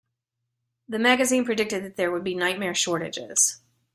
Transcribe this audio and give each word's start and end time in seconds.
The 0.89 0.97
magazine 0.97 1.45
predicted 1.45 1.83
that 1.83 1.95
there 1.95 2.11
would 2.11 2.23
be 2.23 2.33
nightmare 2.33 2.73
shortages. 2.73 3.61